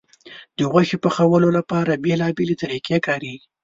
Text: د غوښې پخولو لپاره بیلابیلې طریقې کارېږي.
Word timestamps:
د 0.57 0.59
غوښې 0.71 0.97
پخولو 1.03 1.49
لپاره 1.57 2.01
بیلابیلې 2.03 2.55
طریقې 2.61 2.97
کارېږي. 3.07 3.47